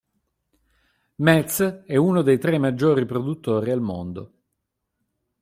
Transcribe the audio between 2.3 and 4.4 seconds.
tre maggiori produttori al mondo.